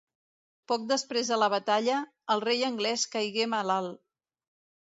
Poc 0.71 0.87
després 0.91 1.29
de 1.33 1.37
la 1.41 1.49
batalla, 1.55 1.99
el 2.37 2.43
rei 2.47 2.65
anglès 2.71 3.07
caigué 3.17 3.49
malalt. 3.55 4.05